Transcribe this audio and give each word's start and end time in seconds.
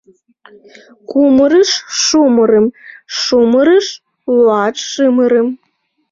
Кумырыш— 1.09 1.71
шымырым, 2.03 2.65
шымырыш— 3.17 3.87
луатшымырым. 4.35 5.47